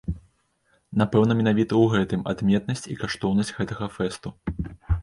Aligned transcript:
Напэўна 1.01 1.31
менавіта 1.41 1.73
ў 1.81 1.85
гэтым 1.93 2.25
адметнасць 2.35 2.87
і 2.95 2.99
каштоўнасць 3.05 3.57
гэтага 3.61 3.85
фэсту. 4.01 4.39